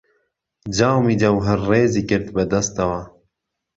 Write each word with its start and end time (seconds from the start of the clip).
جامی 0.75 1.15
جهوههر 1.21 1.59
ڕێزی 1.69 2.03
گرت 2.09 2.27
به 2.35 2.43
دهستهوه 2.51 3.01